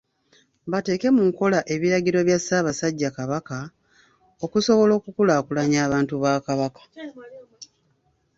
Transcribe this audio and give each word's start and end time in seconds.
Bateeke 0.71 1.07
mu 1.15 1.23
nkola 1.29 1.59
ebiragiro 1.73 2.19
bya 2.27 2.37
Ssaabasajja 2.41 3.09
Kabaka, 3.17 3.57
okusobola 4.45 4.91
okukulaakulanya 4.99 5.79
abantu 5.87 6.13
ba 6.23 6.33
Kabaka. 6.45 6.81